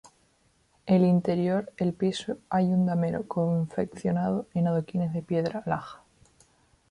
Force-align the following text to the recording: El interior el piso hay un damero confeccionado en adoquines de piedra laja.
El 0.87 1.03
interior 1.05 1.71
el 1.77 1.93
piso 1.93 2.37
hay 2.49 2.65
un 2.73 2.87
damero 2.87 3.27
confeccionado 3.27 4.47
en 4.55 4.65
adoquines 4.65 5.13
de 5.13 5.21
piedra 5.21 5.61
laja. 5.67 6.01